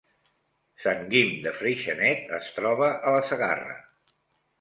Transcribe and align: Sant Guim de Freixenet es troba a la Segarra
Sant 0.85 1.03
Guim 1.11 1.35
de 1.43 1.53
Freixenet 1.57 2.31
es 2.39 2.47
troba 2.55 2.89
a 2.89 3.13
la 3.17 3.21
Segarra 3.29 3.77